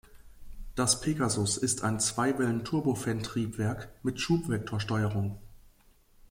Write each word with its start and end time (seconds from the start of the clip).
Das 0.73 0.99
Pegasus 1.01 1.57
ist 1.57 1.83
ein 1.83 1.99
Zweiwellen-Turbofan-Triebwerk 1.99 3.89
mit 4.01 4.19
Schubvektorsteuerung. 4.19 5.37